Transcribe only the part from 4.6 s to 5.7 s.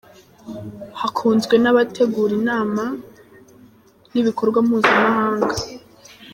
mpuzamahanga.